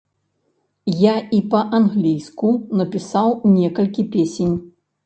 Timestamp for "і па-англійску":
1.39-2.49